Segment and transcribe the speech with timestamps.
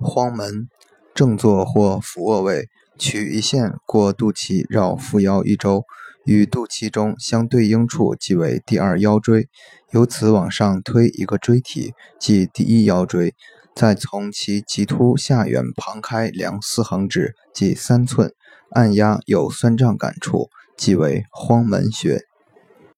[0.00, 0.68] 荒门，
[1.14, 5.84] 正坐或俯卧位，取一线过肚脐，绕腹腰一周，
[6.24, 9.48] 与肚脐中相对应处即为第二腰椎。
[9.92, 13.34] 由此往上推一个椎体，即第一腰椎。
[13.74, 18.32] 再从其棘突下缘旁开量四横指，即三寸，
[18.70, 22.22] 按压有酸胀感处，即为荒门穴。